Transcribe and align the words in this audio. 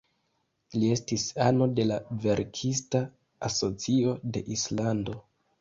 Li 0.83 0.87
estis 0.93 1.25
ano 1.49 1.67
de 1.79 1.85
la 1.91 1.99
verkista 2.25 3.05
asocio 3.51 4.19
de 4.39 4.45
Islando. 4.57 5.19